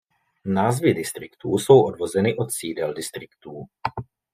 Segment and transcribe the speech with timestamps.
[0.45, 3.65] Názvy distriktů jsou odvozeny od sídel distriktů.